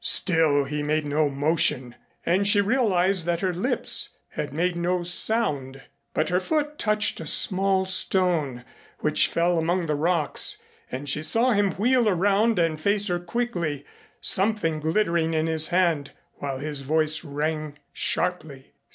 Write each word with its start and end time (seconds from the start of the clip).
Still 0.03 0.63
he 0.63 0.81
made 0.81 1.05
no 1.05 1.29
motion, 1.29 1.93
and 2.25 2.47
she 2.47 2.59
realized 2.59 3.27
that 3.27 3.41
her 3.41 3.53
lips 3.53 4.09
had 4.29 4.51
made 4.51 4.75
no 4.75 5.03
sound. 5.03 5.79
But 6.15 6.29
her 6.29 6.39
foot 6.39 6.79
touched 6.79 7.19
a 7.19 7.27
small 7.27 7.85
stone, 7.85 8.65
which 9.01 9.27
fell 9.27 9.59
among 9.59 9.85
the 9.85 9.93
rocks, 9.93 10.57
and 10.91 11.07
she 11.07 11.21
saw 11.21 11.51
him 11.51 11.73
wheel 11.73 12.09
around 12.09 12.57
and 12.57 12.81
face 12.81 13.09
her 13.09 13.19
quickly, 13.19 13.85
something 14.19 14.79
glittering 14.79 15.35
in 15.35 15.45
his 15.45 15.67
hand, 15.67 16.13
while 16.37 16.57
his 16.57 16.81
voice 16.81 17.23
rang 17.23 17.77
sharply. 17.93 18.73